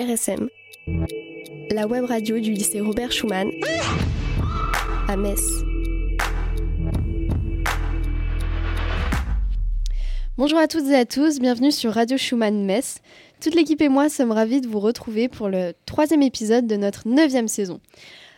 [0.00, 0.48] RSM,
[1.70, 3.50] la web radio du lycée Robert Schumann
[5.08, 5.42] à Metz.
[10.38, 13.02] Bonjour à toutes et à tous, bienvenue sur Radio Schumann Metz.
[13.42, 17.06] Toute l'équipe et moi sommes ravis de vous retrouver pour le troisième épisode de notre
[17.06, 17.78] neuvième saison.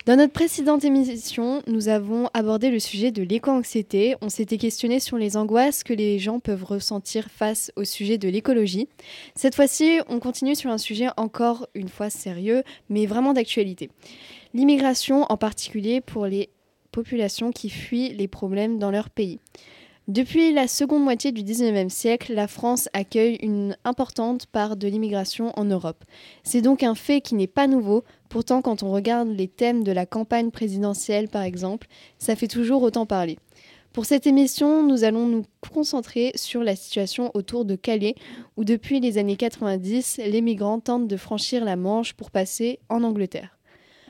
[0.05, 4.17] Dans notre précédente émission, nous avons abordé le sujet de l'éco-anxiété.
[4.21, 8.29] On s'était questionné sur les angoisses que les gens peuvent ressentir face au sujet de
[8.29, 8.89] l'écologie.
[9.37, 13.91] Cette fois-ci, on continue sur un sujet encore une fois sérieux, mais vraiment d'actualité.
[14.55, 16.49] L'immigration, en particulier pour les
[16.91, 19.39] populations qui fuient les problèmes dans leur pays.
[20.09, 25.53] Depuis la seconde moitié du 19e siècle, la France accueille une importante part de l'immigration
[25.57, 26.03] en Europe.
[26.43, 29.93] C'est donc un fait qui n'est pas nouveau, pourtant quand on regarde les thèmes de
[29.93, 31.87] la campagne présidentielle par exemple,
[32.19, 33.39] ça fait toujours autant parler.
[33.93, 38.17] Pour cette émission, nous allons nous concentrer sur la situation autour de Calais,
[38.57, 43.05] où depuis les années 90, les migrants tentent de franchir la Manche pour passer en
[43.05, 43.57] Angleterre.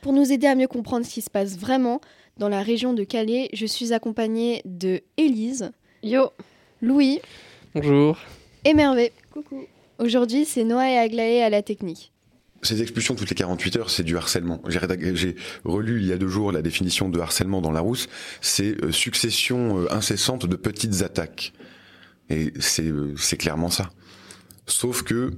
[0.00, 2.00] Pour nous aider à mieux comprendre ce qui se passe vraiment
[2.38, 5.70] dans la région de Calais, je suis accompagnée de Élise,
[6.02, 6.32] Yo.
[6.80, 7.20] Louis.
[7.76, 8.18] Bonjour.
[8.64, 9.12] Et Mervé.
[9.32, 9.66] Coucou.
[9.98, 12.12] Aujourd'hui, c'est Noah et Aglaé à la technique.
[12.62, 14.60] Ces expulsions toutes les 48 heures, c'est du harcèlement.
[14.66, 18.08] J'ai relu il y a deux jours la définition de harcèlement dans Larousse.
[18.40, 21.52] C'est euh, succession euh, incessante de petites attaques.
[22.30, 23.90] Et euh, c'est clairement ça.
[24.66, 25.30] Sauf que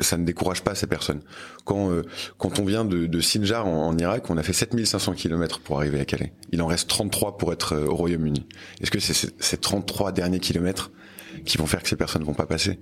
[0.00, 1.20] ça ne décourage pas ces personnes.
[1.64, 2.02] Quand, euh,
[2.42, 6.32] on vient de, Sinjar en, Irak, on a fait 7500 km pour arriver à Calais.
[6.52, 8.46] Il en reste 33 pour être euh, au Royaume-Uni.
[8.80, 10.90] Est-ce que c'est ces 33 derniers kilomètres
[11.44, 12.78] qui vont faire que ces personnes vont pas passer?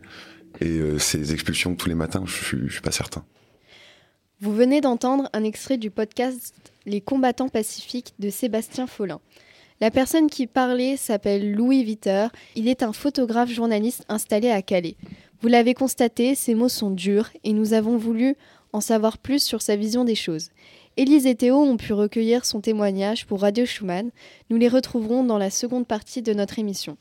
[0.61, 3.25] Et euh, ces expulsions tous les matins, je, je, suis pas certain.
[4.41, 6.55] Vous venez d'entendre un extrait du podcast
[6.87, 9.21] Les combattants pacifiques de Sébastien Follin.
[9.81, 12.29] La personne qui parlait s'appelle Louis Viter.
[12.57, 14.97] Il est un photographe journaliste installé à Calais.
[15.41, 18.35] Vous l'avez constaté, ces mots sont durs et nous avons voulu
[18.73, 20.51] en savoir plus sur sa vision des choses.
[20.97, 24.11] Élise et Théo ont pu recueillir son témoignage pour Radio Schumann.
[24.51, 26.97] Nous les retrouverons dans la seconde partie de notre émission.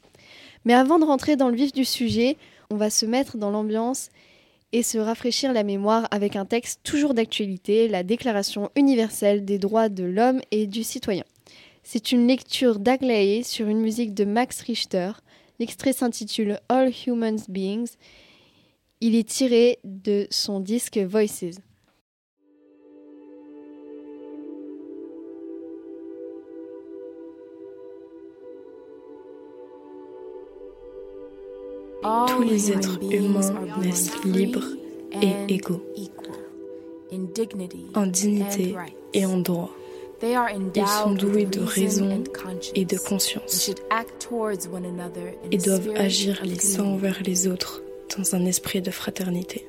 [0.65, 2.37] Mais avant de rentrer dans le vif du sujet,
[2.69, 4.09] on va se mettre dans l'ambiance
[4.71, 9.89] et se rafraîchir la mémoire avec un texte toujours d'actualité, la Déclaration universelle des droits
[9.89, 11.23] de l'homme et du citoyen.
[11.81, 15.11] C'est une lecture d'Aglaé sur une musique de Max Richter.
[15.57, 17.95] L'extrait s'intitule All Humans Beings
[19.01, 21.59] il est tiré de son disque Voices.
[32.27, 34.63] Tous les êtres humains naissent libres
[35.21, 35.81] et égaux,
[37.95, 38.75] en dignité
[39.13, 39.71] et en droit.
[40.23, 42.23] Ils sont doués de raison
[42.73, 43.71] et de conscience
[45.51, 47.83] et doivent agir les uns envers les autres
[48.17, 49.67] dans un esprit de fraternité.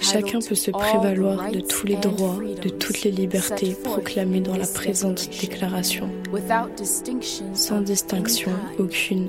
[0.00, 4.66] Chacun peut se prévaloir de tous les droits, de toutes les libertés proclamées dans la
[4.66, 6.08] présente déclaration,
[7.52, 9.28] sans distinction aucune,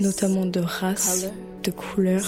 [0.00, 1.28] notamment de race,
[1.62, 2.22] de couleur,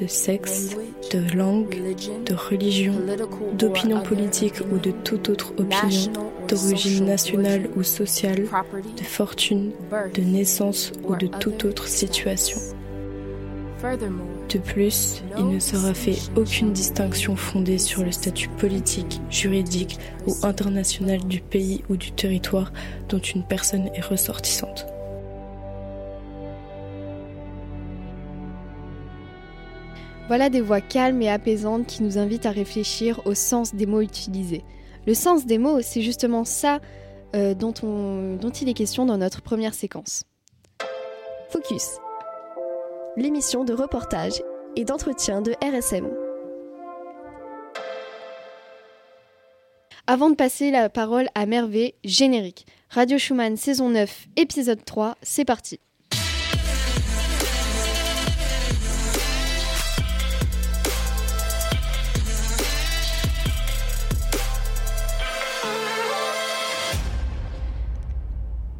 [0.00, 0.70] de sexe,
[1.12, 2.94] de langue, de religion,
[3.52, 6.12] d'opinion politique ou de toute autre opinion,
[6.48, 8.48] d'origine nationale ou sociale,
[8.96, 9.70] de fortune,
[10.14, 12.58] de naissance ou de toute autre situation.
[13.80, 20.34] De plus, il ne sera fait aucune distinction fondée sur le statut politique, juridique ou
[20.42, 22.72] international du pays ou du territoire
[23.08, 24.86] dont une personne est ressortissante.
[30.26, 34.00] Voilà des voix calmes et apaisantes qui nous invitent à réfléchir au sens des mots
[34.00, 34.64] utilisés.
[35.06, 36.80] Le sens des mots, c'est justement ça
[37.36, 40.24] euh, dont, dont il est question dans notre première séquence.
[41.48, 41.98] Focus
[43.18, 44.42] l'émission de reportage
[44.76, 46.08] et d'entretien de RSM.
[50.06, 52.66] Avant de passer la parole à Mervé, générique.
[52.90, 55.80] Radio Schumann saison 9, épisode 3, c'est parti.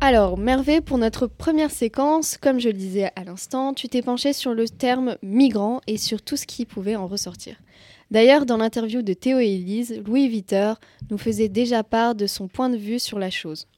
[0.09, 4.33] Alors, Mervé, pour notre première séquence, comme je le disais à l'instant, tu t'es penché
[4.33, 7.57] sur le terme migrant et sur tout ce qui pouvait en ressortir.
[8.11, 10.73] D'ailleurs, dans l'interview de Théo et Elise, Louis Viter
[11.11, 13.69] nous faisait déjà part de son point de vue sur la chose.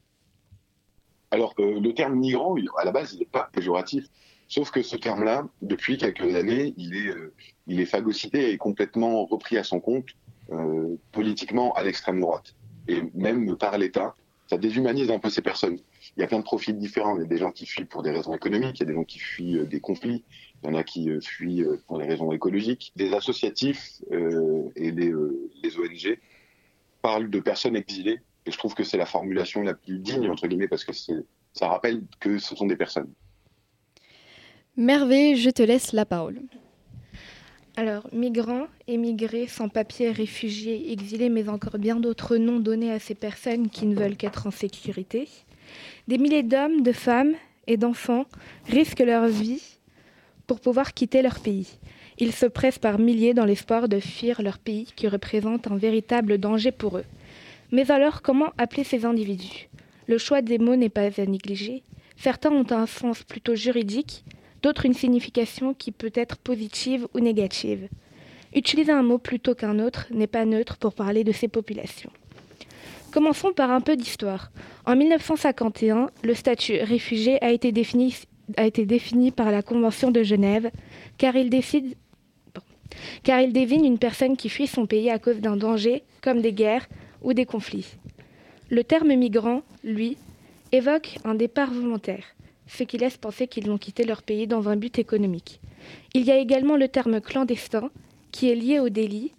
[1.33, 4.05] Alors, le terme migrant, à la base, il n'est pas péjoratif.
[4.47, 7.35] Sauf que ce terme-là, depuis quelques années, il est, euh,
[7.67, 10.07] il est phagocyté et complètement repris à son compte
[10.53, 12.55] euh, politiquement à l'extrême droite.
[12.87, 14.15] Et même par l'État,
[14.47, 15.81] ça déshumanise un peu ces personnes.
[16.17, 17.17] Il y a plein de profils différents.
[17.17, 18.95] Il y a des gens qui fuient pour des raisons économiques, il y a des
[18.95, 20.25] gens qui fuient euh, des conflits,
[20.63, 22.93] il y en a qui euh, fuient euh, pour des raisons écologiques.
[22.97, 25.13] Des associatifs et les,
[25.63, 26.19] les ONG
[27.03, 28.21] parlent de personnes exilées.
[28.47, 31.69] Et je trouve que c'est la formulation la plus digne, entre guillemets, parce que ça
[31.69, 33.13] rappelle que ce sont des personnes.
[34.77, 36.41] Merveille, je te laisse la parole.
[37.77, 43.69] Alors, migrants, émigrés, sans-papiers, réfugiés, exilés, mais encore bien d'autres noms donnés à ces personnes
[43.71, 45.29] qui ne veulent qu'être en sécurité.
[46.11, 47.35] Des milliers d'hommes, de femmes
[47.69, 48.25] et d'enfants
[48.67, 49.63] risquent leur vie
[50.49, 51.79] pour pouvoir quitter leur pays.
[52.19, 56.39] Ils se pressent par milliers dans l'espoir de fuir leur pays qui représente un véritable
[56.39, 57.05] danger pour eux.
[57.71, 59.69] Mais alors, comment appeler ces individus?
[60.09, 61.85] Le choix des mots n'est pas à négliger.
[62.17, 64.25] Certains ont un sens plutôt juridique,
[64.65, 67.89] d'autres une signification qui peut être positive ou négative.
[68.53, 72.11] Utiliser un mot plutôt qu'un autre n'est pas neutre pour parler de ces populations.
[73.13, 74.51] Commençons par un peu d'histoire.
[74.87, 80.71] En 1951, le statut réfugié a été défini, par la Convention de Genève
[81.19, 81.97] car il, décide,
[83.27, 86.89] une personne qui fuit son pays à cause d'un danger comme des guerres
[87.23, 87.87] ou des conflits.
[88.71, 90.17] Le terme migrant, lui,
[90.73, 92.25] évoque un départ volontaire
[92.71, 95.61] ce qui laisse penser qu'ils ont quitté leur pays dans un but économique.
[96.15, 97.91] Il y a également le terme clandestin,
[98.31, 99.33] qui est lié au délit,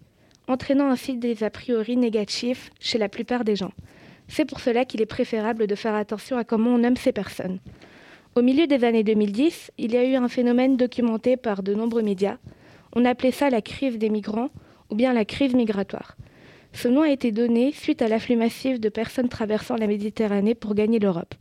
[0.51, 3.71] entraînant ainsi des a priori négatifs chez la plupart des gens.
[4.27, 7.59] C'est pour cela qu'il est préférable de faire attention à comment on nomme ces personnes.
[8.35, 12.01] Au milieu des années 2010, il y a eu un phénomène documenté par de nombreux
[12.01, 12.37] médias.
[12.93, 14.49] On appelait ça la crise des migrants
[14.89, 16.15] ou bien la crise migratoire.
[16.73, 20.75] Ce nom a été donné suite à l'afflux massif de personnes traversant la Méditerranée pour
[20.75, 21.35] gagner l'Europe.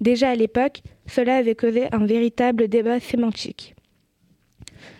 [0.00, 3.76] Déjà à l'époque, cela avait causé un véritable débat sémantique.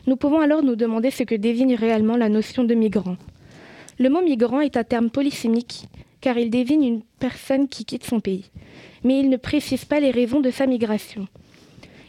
[0.08, 3.18] Nous pouvons alors nous demander ce que désigne réellement la notion de migrant.
[3.98, 5.84] Le mot migrant est un terme polysémique
[6.22, 8.50] car il désigne une personne qui quitte son pays,
[9.04, 11.28] mais il ne précise pas les raisons de sa migration.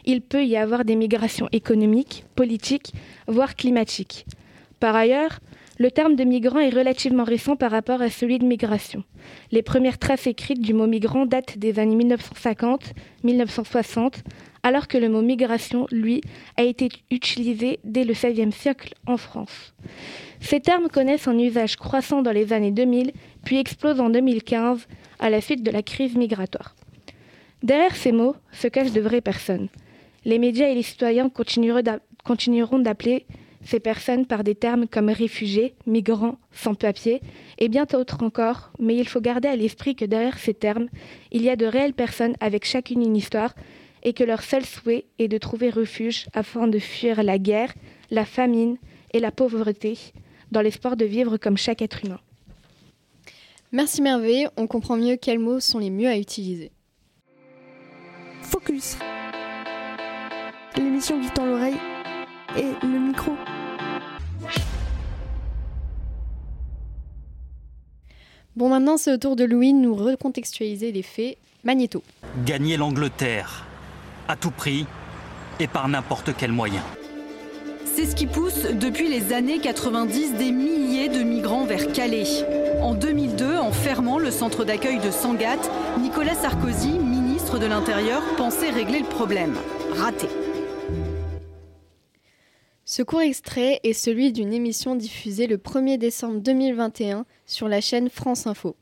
[0.06, 2.94] Il peut y avoir des migrations économiques, politiques,
[3.26, 4.24] voire climatiques.
[4.80, 5.38] Par ailleurs,
[5.78, 9.04] le terme de migrant est relativement récent par rapport à celui de migration.
[9.52, 12.02] Les premières traces écrites du mot migrant datent des années
[13.24, 14.22] 1950-1960,
[14.62, 16.20] alors que le mot migration, lui,
[16.56, 19.74] a été utilisé dès le XVIe siècle en France.
[20.40, 23.12] Ces termes connaissent un usage croissant dans les années 2000,
[23.44, 24.86] puis explosent en 2015
[25.18, 26.74] à la suite de la crise migratoire.
[27.62, 29.68] Derrière ces mots se cachent de vraies personnes.
[30.24, 33.26] Les médias et les citoyens continueront d'appeler
[33.64, 37.20] ces personnes par des termes comme réfugiés, migrants, sans-papiers
[37.58, 40.88] et bien d'autres encore, mais il faut garder à l'esprit que derrière ces termes,
[41.30, 43.54] il y a de réelles personnes avec chacune une histoire
[44.02, 47.72] et que leur seul souhait est de trouver refuge afin de fuir la guerre,
[48.10, 48.76] la famine
[49.12, 49.98] et la pauvreté,
[50.50, 52.20] dans l'espoir de vivre comme chaque être humain.
[53.72, 56.72] Merci Merveille, on comprend mieux quels mots sont les mieux à utiliser.
[58.42, 58.96] Focus
[60.76, 61.76] L'émission qui tend l'oreille
[62.56, 63.32] et le micro.
[68.56, 71.38] Bon, maintenant, c'est au tour de Louis de nous recontextualiser les faits.
[71.62, 72.02] Magnéto.
[72.46, 73.66] Gagner l'Angleterre,
[74.28, 74.86] à tout prix
[75.58, 76.82] et par n'importe quel moyen.
[77.84, 82.46] C'est ce qui pousse depuis les années 90 des milliers de migrants vers Calais.
[82.80, 88.70] En 2002, en fermant le centre d'accueil de Sangatte, Nicolas Sarkozy, ministre de l'Intérieur, pensait
[88.70, 89.54] régler le problème.
[89.92, 90.28] Raté.
[92.84, 98.08] Ce court extrait est celui d'une émission diffusée le 1er décembre 2021 sur la chaîne
[98.08, 98.76] France Info.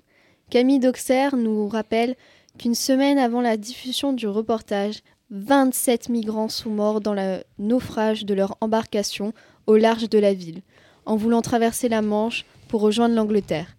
[0.50, 2.14] Camille Doxer nous rappelle
[2.58, 8.32] qu'une semaine avant la diffusion du reportage, 27 migrants sont morts dans le naufrage de
[8.32, 9.34] leur embarcation
[9.66, 10.62] au large de la ville,
[11.04, 13.76] en voulant traverser la Manche pour rejoindre l'Angleterre.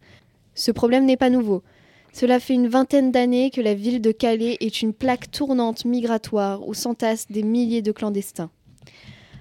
[0.53, 1.63] Ce problème n'est pas nouveau.
[2.13, 6.67] Cela fait une vingtaine d'années que la ville de Calais est une plaque tournante migratoire
[6.67, 8.51] où s'entassent des milliers de clandestins.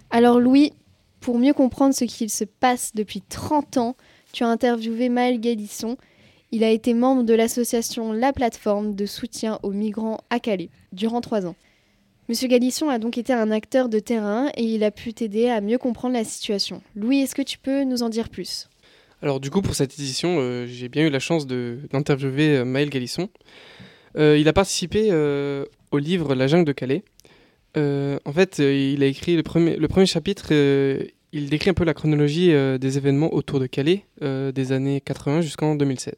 [0.09, 0.73] Alors Louis,
[1.21, 3.97] pour mieux comprendre ce qu'il se passe depuis 30 ans,
[4.33, 5.99] tu as interviewé Maël Galisson.
[6.53, 11.21] Il a été membre de l'association La Plateforme de soutien aux migrants à Calais durant
[11.21, 11.57] trois ans.
[12.29, 15.63] Monsieur Galisson a donc été un acteur de terrain et il a pu t'aider à
[15.63, 16.83] mieux comprendre la situation.
[16.95, 18.69] Louis, est-ce que tu peux nous en dire plus?
[19.23, 22.91] Alors du coup, pour cette édition, euh, j'ai bien eu la chance d'interviewer euh, Maël
[22.91, 23.31] Galisson.
[24.19, 25.11] Euh, il a participé
[25.91, 27.03] au livre La jungle de Calais,
[27.77, 31.95] en fait, il a écrit le premier, le premier chapitre, il décrit un peu la
[31.95, 36.15] chronologie des événements autour de Calais des années 80 jusqu'en 2016.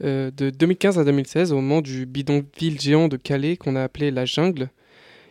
[0.00, 4.24] de 2015 à 2016, au moment du bidonville géant de Calais qu'on a appelé la
[4.24, 4.70] jungle,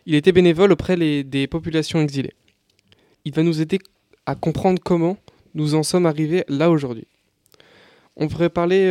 [0.06, 2.34] il était bénévole auprès des populations exilées.
[3.24, 3.78] Il va nous aider
[4.24, 5.18] à comprendre comment
[5.54, 7.06] nous en sommes arrivés là aujourd'hui.
[8.16, 8.88] On pourrait parler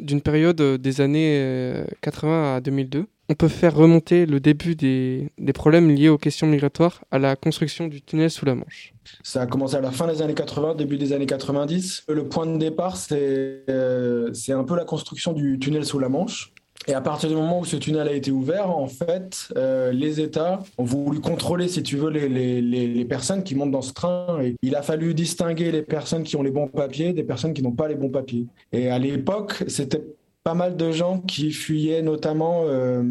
[0.00, 5.90] d'une période des années 80 à 2002, on peut faire remonter le début des, problèmes
[5.90, 9.74] liés aux questions migratoires à la construction du tunnel sous la Manche Ça a commencé
[9.74, 12.04] à la fin des années 80, début des années 90.
[12.08, 16.52] Le point de départ, c'est euh, un peu la construction du tunnel sous la Manche.
[16.88, 20.20] Et à partir du moment où ce tunnel a été ouvert, en fait, euh, les
[20.20, 23.92] États ont voulu contrôler, si tu veux, les, les, les, personnes qui montent dans ce
[23.92, 24.40] train.
[24.42, 27.62] Et il a fallu distinguer les personnes qui ont les bons papiers des personnes qui
[27.62, 28.46] n'ont pas les bons papiers.
[28.72, 30.04] Et à l'époque, c'était
[30.44, 33.02] pas mal de gens qui fuyaient notamment euh,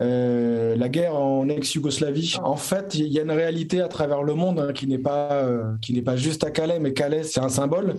[0.00, 2.36] euh, la guerre en ex-Yougoslavie.
[2.42, 5.32] En fait, il y a une réalité à travers le monde hein, qui n'est pas
[5.32, 7.96] euh, qui n'est pas juste à Calais, mais Calais c'est un symbole.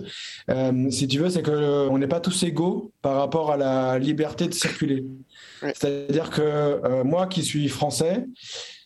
[0.90, 4.46] si tu veux, c'est que on n'est pas tous égaux par rapport à la liberté
[4.46, 5.06] de circuler.
[5.62, 8.26] C'est-à-dire que moi, qui suis français,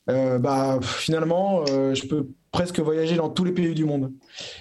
[0.06, 4.12] bah finalement, je peux presque voyager dans tous les pays du monde.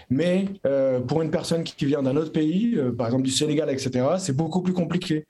[0.09, 3.69] Mais euh, pour une personne qui vient d'un autre pays, euh, par exemple du Sénégal,
[3.69, 5.25] etc., c'est beaucoup plus compliqué.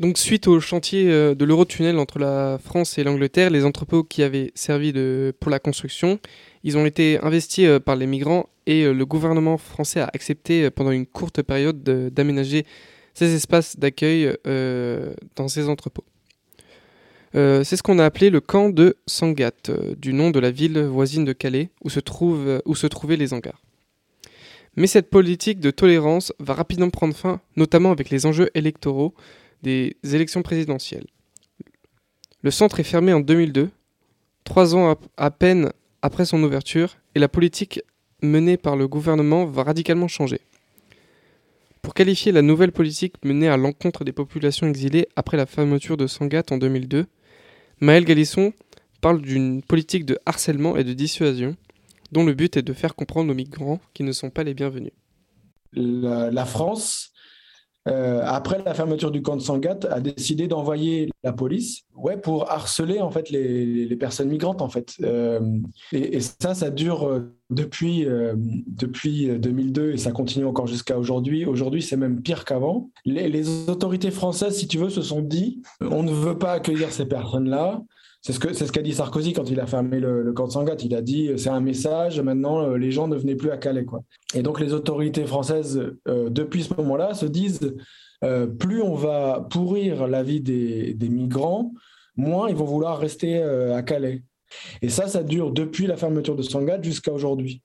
[0.00, 4.24] Donc suite au chantier euh, de l'Eurotunnel entre la France et l'Angleterre, les entrepôts qui
[4.24, 4.92] avaient servi
[5.38, 6.18] pour la construction,
[6.64, 11.06] ils ont été investis par les migrants et le gouvernement français a accepté pendant une
[11.06, 12.66] courte période d'aménager
[13.14, 16.04] ces espaces d'accueil dans ces entrepôts.
[17.34, 20.50] Euh, c'est ce qu'on a appelé le camp de Sangat, euh, du nom de la
[20.50, 22.00] ville voisine de Calais, où se,
[22.64, 23.60] où se trouvaient les hangars.
[24.76, 29.14] Mais cette politique de tolérance va rapidement prendre fin, notamment avec les enjeux électoraux
[29.62, 31.06] des élections présidentielles.
[32.42, 33.70] Le centre est fermé en 2002,
[34.44, 35.70] trois ans à peine
[36.02, 37.82] après son ouverture, et la politique
[38.22, 40.40] menée par le gouvernement va radicalement changer.
[41.82, 46.06] Pour qualifier la nouvelle politique menée à l'encontre des populations exilées après la fermeture de
[46.06, 47.06] Sangat en 2002,
[47.80, 48.52] Maël Galisson
[49.00, 51.56] parle d'une politique de harcèlement et de dissuasion
[52.12, 54.92] dont le but est de faire comprendre aux migrants qu'ils ne sont pas les bienvenus.
[55.72, 57.09] La, France,
[57.88, 62.50] euh, après la fermeture du camp de Sangat, a décidé d'envoyer la police ouais, pour
[62.50, 64.62] harceler en fait, les, personnes migrantes.
[64.62, 64.94] En fait.
[65.02, 65.40] Euh,
[65.92, 68.06] et, ça, ça dure euh, depuis,
[68.66, 71.46] depuis 2002 et ça continue encore jusqu'à aujourd'hui.
[71.46, 72.90] Aujourd'hui, c'est même pire qu'avant.
[73.04, 76.92] Les, les, autorités françaises, si tu veux, se sont dit on ne veut pas accueillir
[76.92, 77.82] ces personnes-là.
[78.22, 80.76] C'est ce qu'a ce qu'a dit Sarkozy quand il a fermé le, camp de Sangat.
[80.84, 83.84] Il a dit c'est un message, maintenant les gens ne venaient plus à Calais.
[83.84, 84.02] Quoi.
[84.34, 87.74] Et donc les autorités françaises, depuis ce moment-là, se disent
[88.58, 91.72] plus on va pourrir la vie des, des, migrants,
[92.14, 94.22] moins ils vont vouloir rester à Calais.
[94.82, 97.62] Et ça, ça dure depuis la fermeture de Sangat jusqu'à aujourd'hui.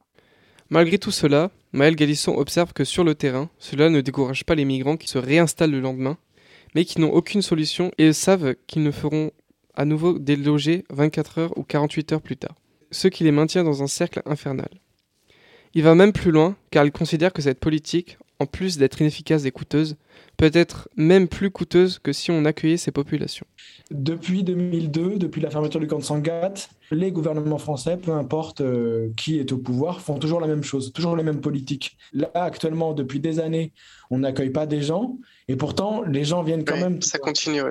[0.69, 4.65] Malgré tout cela, Maël Galisson observe que sur le terrain, cela ne décourage pas les
[4.65, 6.17] migrants qui se réinstallent le lendemain,
[6.73, 9.31] mais qui n'ont aucune solution et savent qu'ils ne feront
[9.75, 12.55] à nouveau délogés 24 heures ou 48 heures plus tard,
[12.91, 14.69] ce qui les maintient dans un cercle infernal.
[15.73, 19.45] Il va même plus loin car il considère que cette politique, en plus d'être inefficace
[19.45, 19.97] et coûteuse,
[20.37, 23.45] peut être même plus coûteuse que si on accueillait ces populations.
[23.91, 26.53] Depuis 2002, depuis la fermeture du camp de Sangat,
[26.91, 30.91] les gouvernements français, peu importe euh, qui est au pouvoir, font toujours la même chose,
[30.93, 31.97] toujours les mêmes politiques.
[32.13, 33.73] Là, actuellement, depuis des années,
[34.09, 35.17] on n'accueille pas des gens,
[35.47, 37.01] et pourtant, les gens viennent quand même.
[37.01, 37.61] Ça continue,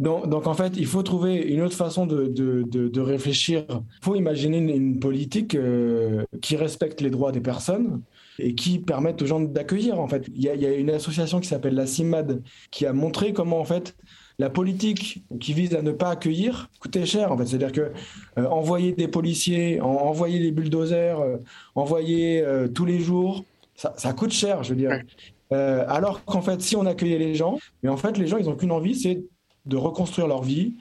[0.00, 3.64] donc, donc, en fait, il faut trouver une autre façon de, de, de, réfléchir.
[3.68, 8.02] Il faut imaginer une, politique euh, qui respecte les droits des personnes
[8.40, 10.00] et qui permette aux gens d'accueillir.
[10.00, 12.86] En fait, il y, a, il y a une association qui s'appelle la CIMAD qui
[12.86, 13.94] a montré comment en fait
[14.40, 17.30] la politique qui vise à ne pas accueillir coûtait cher.
[17.30, 17.92] En fait, c'est-à-dire que
[18.40, 21.36] euh, envoyer des policiers, envoyer des bulldozers, euh,
[21.76, 23.44] envoyer tous les jours,
[23.76, 24.90] ça, ça, coûte cher, je veux dire.
[25.52, 28.56] alors qu'en fait, si on accueillait les gens, mais en fait, les gens, ils n'ont
[28.56, 29.22] qu'une envie, c'est
[29.66, 30.74] de reconstruire leur vie,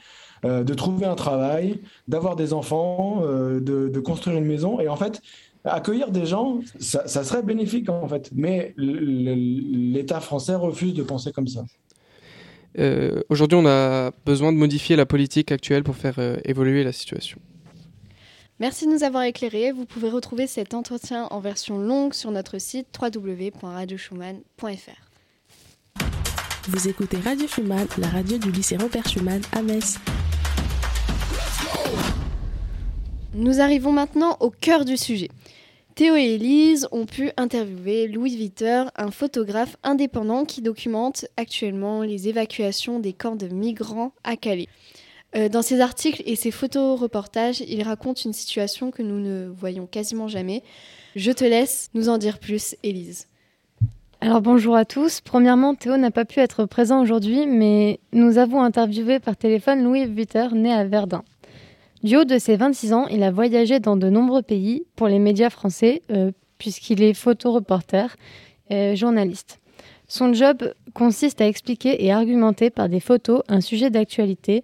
[0.46, 4.80] euh, de trouver un travail, d'avoir des enfants, euh, de, construire une maison.
[4.80, 5.22] Et en fait,
[5.64, 8.30] accueillir des gens, ça, serait bénéfique en fait.
[8.34, 11.64] Mais l'État français refuse de penser comme ça.
[12.80, 17.40] Euh, aujourd'hui, on a besoin de modifier la politique actuelle pour faire évoluer la situation.
[18.60, 19.72] Merci de nous avoir éclairés.
[19.72, 25.13] Vous pouvez retrouver cet entretien en version longue sur notre site www.radioschumann.fr.
[26.70, 29.98] Vous écoutez Radio Schumann, la radio du lycée Robert Schumann à Metz.
[33.34, 35.28] Nous arrivons maintenant au cœur du sujet.
[35.96, 42.30] Théo et Elise ont pu interviewer Louis Viter, un photographe indépendant qui documente actuellement les
[42.30, 44.70] évacuations des camps de migrants à Calais.
[45.36, 49.86] Euh, dans ses articles et ses photos-reportages, il raconte une situation que nous ne voyons
[49.86, 50.64] quasiment jamais.
[51.18, 53.28] Je te laisse nous en dire plus, Elise.
[54.26, 55.20] Alors bonjour à tous.
[55.20, 60.06] Premièrement, Théo n'a pas pu être présent aujourd'hui, mais nous avons interviewé par téléphone Louis
[60.06, 61.26] Vuiter, né à Verdun.
[62.04, 65.20] Du haut de ses 26 ans, il a voyagé dans de nombreux pays pour les
[65.20, 68.16] médias français, euh, puisqu'il est photoreporter
[68.70, 69.60] et journaliste.
[70.08, 74.64] Son job consiste à expliquer et argumenter par des photos un sujet d'actualité.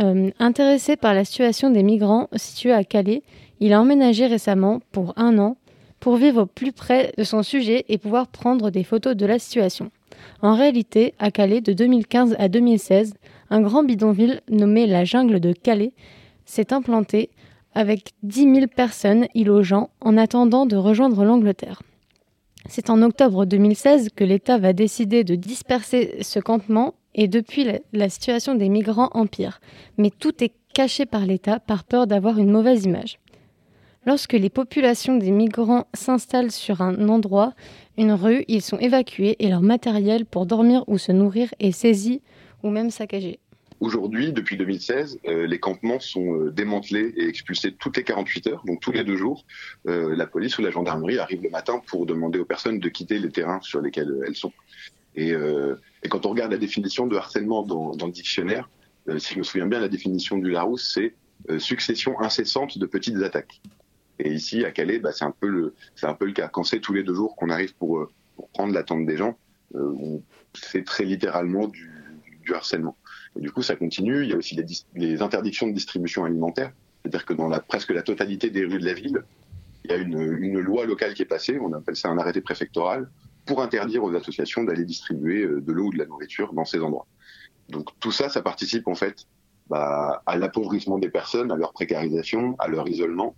[0.00, 3.22] Euh, intéressé par la situation des migrants situés à Calais,
[3.58, 5.56] il a emménagé récemment pour un an
[6.02, 9.38] pour vivre au plus près de son sujet et pouvoir prendre des photos de la
[9.38, 9.92] situation.
[10.42, 13.14] En réalité, à Calais, de 2015 à 2016,
[13.50, 15.92] un grand bidonville nommé la jungle de Calais
[16.44, 17.30] s'est implanté
[17.72, 21.82] avec 10 000 personnes y logeant en attendant de rejoindre l'Angleterre.
[22.68, 28.08] C'est en octobre 2016 que l'État va décider de disperser ce campement et depuis la
[28.08, 29.60] situation des migrants empire.
[29.98, 33.20] Mais tout est caché par l'État par peur d'avoir une mauvaise image.
[34.04, 37.54] Lorsque les populations des migrants s'installent sur un endroit,
[37.96, 42.20] une rue, ils sont évacués et leur matériel pour dormir ou se nourrir est saisi
[42.64, 43.38] ou même saccagé.
[43.78, 48.62] Aujourd'hui, depuis 2016, euh, les campements sont euh, démantelés et expulsés toutes les 48 heures,
[48.64, 49.44] donc tous les deux jours.
[49.88, 53.20] Euh, la police ou la gendarmerie arrive le matin pour demander aux personnes de quitter
[53.20, 54.52] les terrains sur lesquels elles sont.
[55.14, 55.34] Et,
[56.08, 58.70] quand on regarde la définition de harcèlement dans, dans le dictionnaire,
[59.18, 63.60] si je me souviens bien, la définition du Larousse, c'est succession incessante de petites attaques.
[64.24, 66.48] Et ici, à Calais, bah, c'est un peu le, cas.
[66.48, 69.36] Quand c'est tous les deux jours qu'on arrive pour, pour prendre l'attente des gens,
[70.54, 71.90] c'est très littéralement du,
[72.54, 72.96] harcèlement.
[73.36, 74.22] Et du coup, ça continue.
[74.22, 74.56] Il y a aussi
[74.94, 76.72] les, interdictions de distribution alimentaire.
[77.02, 79.24] C'est-à-dire que dans la, presque la totalité des rues de la ville,
[79.84, 82.40] il y a une, une, loi locale qui est passée, on appelle ça un arrêté
[82.40, 83.10] préfectoral,
[83.44, 86.80] pour interdire aux associations d'aller distribuer euh, de l'eau ou de la nourriture dans ces
[86.80, 87.08] endroits.
[87.68, 89.26] Donc tout ça, ça participe en fait
[89.68, 93.34] bah, à l'appauvrissement des personnes, à leur précarisation, à leur isolement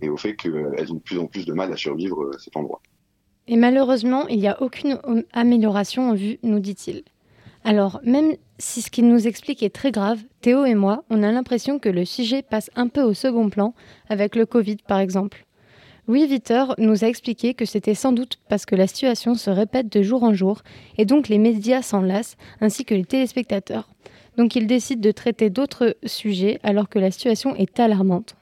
[0.00, 2.38] et au fait qu'elles ont de plus en plus de mal à survivre à euh,
[2.38, 2.80] cet endroit.
[3.46, 4.98] Et malheureusement, il n'y a aucune
[5.32, 7.02] amélioration en vue, nous dit-il.
[7.64, 11.32] Alors, même si ce qu'il nous explique est très grave, Théo et moi, on a
[11.32, 13.74] l'impression que le sujet passe un peu au second plan,
[14.08, 15.44] avec le Covid par exemple.
[16.06, 19.92] Louis Viteur nous a expliqué que c'était sans doute parce que la situation se répète
[19.92, 20.62] de jour en jour,
[20.96, 23.90] et donc les médias s'en lassent, ainsi que les téléspectateurs.
[24.38, 28.37] Donc il décide de traiter d'autres sujets alors que la situation est alarmante.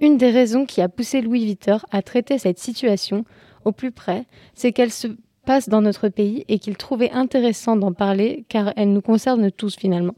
[0.00, 3.24] Une des raisons qui a poussé Louis Viteur à traiter cette situation
[3.64, 5.08] au plus près, c'est qu'elle se
[5.44, 9.76] passe dans notre pays et qu'il trouvait intéressant d'en parler car elle nous concerne tous
[9.76, 10.14] finalement.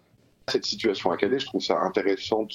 [0.49, 2.47] Cette situation à Calais, je trouve ça intéressant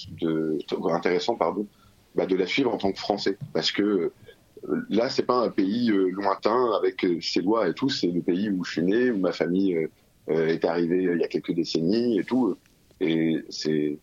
[2.15, 3.37] bah, de la suivre en tant que Français.
[3.53, 7.73] Parce que euh, là, c'est pas un pays euh, lointain avec euh, ses lois et
[7.73, 9.87] tout, c'est le pays où je suis né, où ma famille
[10.27, 12.55] est arrivée il y a quelques décennies et tout.
[13.01, 13.97] Et c'est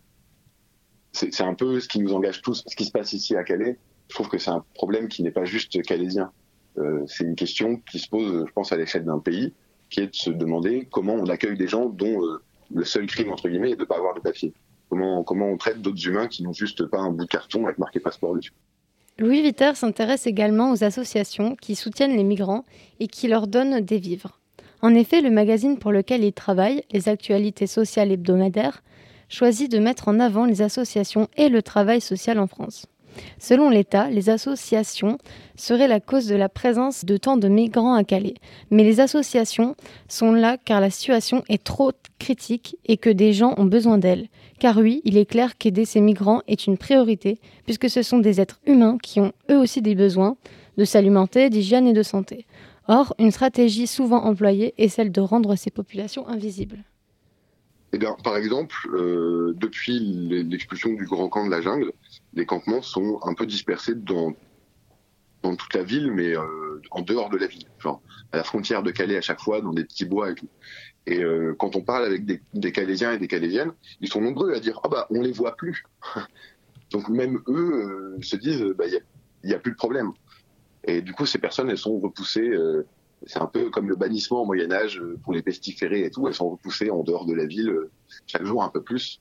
[1.13, 2.65] c'est un peu ce qui nous engage tous.
[2.67, 5.31] Ce qui se passe ici à Calais, je trouve que c'est un problème qui n'est
[5.31, 6.31] pas juste calaisien.
[6.79, 9.53] Euh, c'est une question qui se pose, je pense, à l'échelle d'un pays,
[9.91, 12.43] qui est de se demander comment on accueille des gens dont euh,
[12.73, 14.53] le seul crime, entre guillemets, est de ne pas avoir de papier.
[14.89, 17.79] Comment, comment on traite d'autres humains qui n'ont juste pas un bout de carton avec
[17.79, 18.53] marqué passeport dessus.
[19.19, 22.65] Louis Viter s'intéresse également aux associations qui soutiennent les migrants
[23.01, 24.39] et qui leur donnent des vivres.
[24.81, 28.83] En effet, le magazine pour lequel il travaille, les actualités sociales hebdomadaires,
[29.29, 32.87] choisit de mettre en avant les associations et le travail social en France.
[33.39, 35.19] Selon l'État, les associations
[35.57, 38.35] seraient la cause de la présence de tant de migrants à Calais.
[38.71, 39.75] Mais les associations
[40.09, 44.29] sont là car la situation est trop critique et que des gens ont besoin d'elles.
[44.59, 48.41] Car oui, il est clair qu'aider ces migrants est une priorité, puisque ce sont des
[48.41, 50.37] êtres humains qui ont eux aussi des besoins
[50.77, 52.47] de s'alimenter, d'hygiène et de santé.
[52.87, 56.85] Or, une stratégie souvent employée est celle de rendre ces populations invisibles.
[57.93, 59.99] Eh bien, par exemple, euh, depuis
[60.45, 61.93] l'expulsion du grand camp de la jungle,
[62.35, 64.35] les campements sont un peu dispersés dans,
[65.43, 67.67] dans toute la ville, mais euh, en dehors de la ville,
[68.33, 70.49] à la frontière de Calais à chaque fois, dans des petits bois et tout.
[71.07, 73.73] Et euh, quand on parle avec des, des, Calaisiens et des Calaisiennes,
[74.03, 75.85] ils sont nombreux à dire ah bah on les voit plus.
[76.91, 79.01] Donc même eux se disent bah il
[79.45, 80.13] y, y a, plus de problème.
[80.85, 82.51] Et du coup ces personnes elles sont repoussées
[83.27, 86.29] c'est un peu comme le bannissement au Moyen Âge euh, pour les pestiférés et tout.
[86.29, 87.91] Elles sont repoussées en dehors de la ville euh,
[88.27, 89.21] chaque jour un peu plus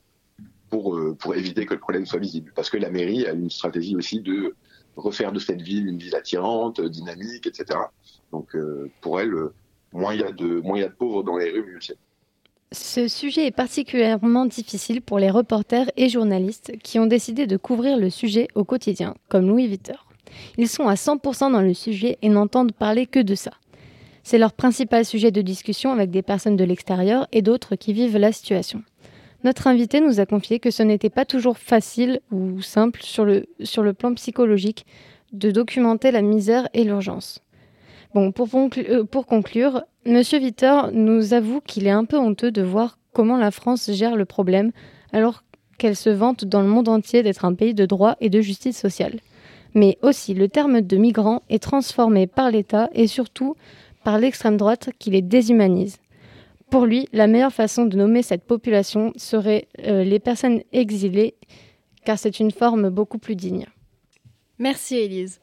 [0.69, 2.51] pour, euh, pour éviter que le problème soit visible.
[2.55, 4.55] Parce que la mairie a une stratégie aussi de
[4.95, 7.79] refaire de cette ville une ville attirante, dynamique, etc.
[8.31, 8.57] Donc
[9.01, 9.31] pour elle,
[9.93, 11.97] moins il y a de moins y a de pauvres dans les rues, mieux c'est.
[12.71, 17.97] Ce sujet est particulièrement difficile pour les reporters et journalistes qui ont décidé de couvrir
[17.97, 19.93] le sujet au quotidien, comme Louis Vuitton.
[20.57, 23.51] Ils sont à 100% dans le sujet et n'entendent parler que de ça.
[24.27, 28.17] C'est leur principal sujet de discussion avec des personnes de l'extérieur et d'autres qui vivent
[28.17, 28.83] la situation.
[29.45, 33.93] Notre invité nous a confié que ce n'était pas toujours facile ou simple sur le,
[33.93, 34.85] plan psychologique
[35.31, 37.39] de documenter la misère et l'urgence.
[38.13, 42.61] Bon, pour, euh, pour conclure, Monsieur Vitter nous avoue qu'il est un peu honteux de
[42.61, 44.73] voir comment la France gère le problème
[45.13, 45.45] alors
[45.77, 48.77] qu'elle se vante dans le monde entier d'être un pays de droit et de justice
[48.77, 49.21] sociale.
[49.73, 53.55] Mais aussi, le terme de migrant est transformé par l'État et surtout
[54.07, 55.97] par l'extrême droite qui les déshumanise.
[56.69, 61.35] Pour lui, la meilleure façon de nommer cette population serait euh, les personnes exilées,
[62.05, 63.65] car c'est une forme beaucoup plus digne.
[64.59, 65.41] Merci Élise.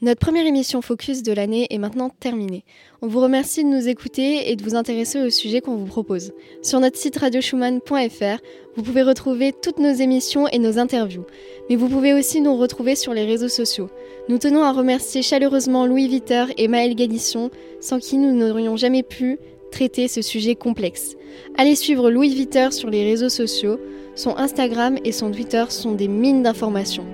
[0.00, 2.64] Notre première émission Focus de l'année est maintenant terminée.
[3.02, 6.32] On vous remercie de nous écouter et de vous intéresser au sujet qu'on vous propose.
[6.62, 8.40] Sur notre site radioschumann.fr,
[8.76, 11.26] vous pouvez retrouver toutes nos émissions et nos interviews.
[11.68, 13.90] Mais vous pouvez aussi nous retrouver sur les réseaux sociaux.
[14.28, 19.02] Nous tenons à remercier chaleureusement Louis Viter et Maël Galisson, sans qui nous n'aurions jamais
[19.02, 19.38] pu
[19.70, 21.16] traiter ce sujet complexe.
[21.56, 23.78] Allez suivre Louis Viter sur les réseaux sociaux.
[24.14, 27.06] Son Instagram et son Twitter sont des mines d'informations.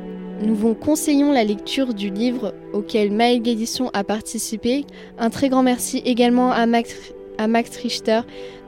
[0.42, 4.84] Nous vous conseillons la lecture du livre auquel Maël Guédisson a participé.
[5.18, 6.94] Un très grand merci également à Max,
[7.38, 8.20] à Max Richter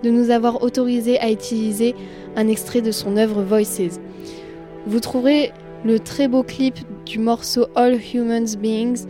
[0.03, 1.95] de nous avoir autorisé à utiliser
[2.37, 4.01] un extrait de son œuvre Voices.
[4.87, 5.53] Vous trouverez
[5.85, 9.07] le très beau clip du morceau All Humans Beings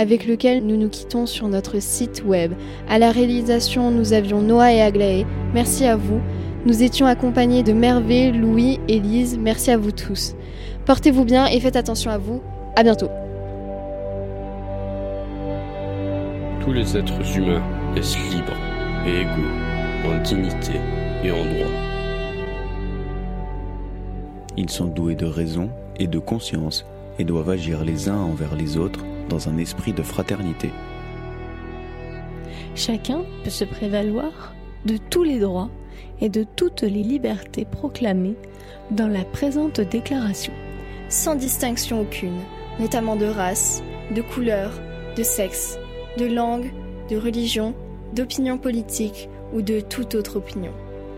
[0.00, 2.54] avec lequel nous nous quittons sur notre site web.
[2.88, 5.26] À la réalisation, nous avions Noah et Aglaé.
[5.52, 6.20] Merci à vous.
[6.64, 9.36] Nous étions accompagnés de Mervé, Louis et Lise.
[9.38, 10.34] Merci à vous tous.
[10.86, 12.40] Portez-vous bien et faites attention à vous.
[12.76, 13.10] À bientôt.
[16.64, 17.62] Tous les êtres humains
[17.94, 18.56] naissent libres
[19.06, 20.80] et égaux en dignité
[21.22, 21.72] et en droit.
[24.56, 26.86] Ils sont doués de raison et de conscience
[27.18, 30.70] et doivent agir les uns envers les autres dans un esprit de fraternité.
[32.74, 35.70] Chacun peut se prévaloir de tous les droits
[36.20, 38.36] et de toutes les libertés proclamées
[38.90, 40.52] dans la présente déclaration
[41.10, 42.38] sans distinction aucune,
[42.78, 43.82] notamment de race,
[44.14, 44.70] de couleur,
[45.16, 45.78] de sexe,
[46.16, 46.72] de langue,
[47.10, 47.74] de religion,
[48.14, 50.72] d'opinion politique ou de toute autre opinion.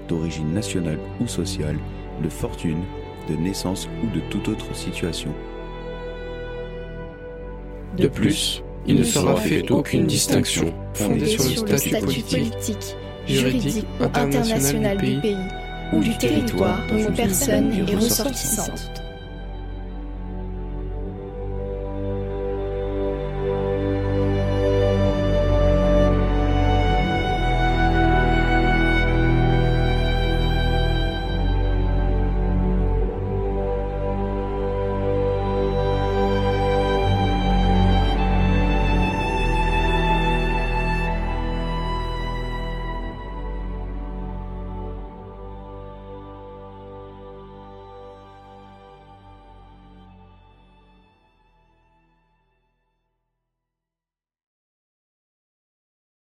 [0.08, 1.78] D'origine nationale ou sociale,
[2.22, 2.82] de fortune,
[3.28, 5.32] de naissance ou de toute autre situation.
[7.96, 14.04] De plus, il ne sera fait aucune distinction fondée sur le statut politique, juridique ou
[14.04, 15.36] international du pays
[15.92, 19.01] ou du territoire dont une personne est ressortissante.